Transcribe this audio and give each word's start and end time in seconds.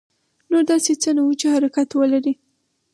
نور 0.49 0.63
داسې 0.71 0.91
څه 1.01 1.09
نه 1.15 1.21
وو 1.25 1.33
چې 1.39 1.45
حرکت 1.53 1.89
ولري. 1.93 2.33